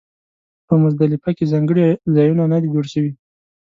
[0.67, 3.11] په مزدلفه کې ځانګړي ځایونه نه دي جوړ شوي.